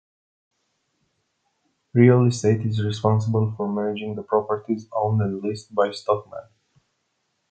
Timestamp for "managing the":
3.71-4.23